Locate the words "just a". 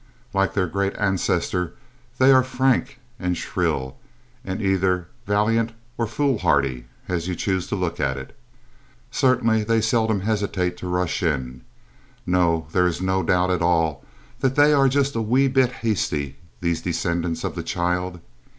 14.89-15.21